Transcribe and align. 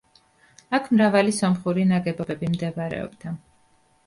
აქ 0.77 0.87
მრავალი 0.95 1.33
სომხური 1.41 1.83
ნაგებობები 1.91 2.51
მდებარეობდა. 2.55 3.37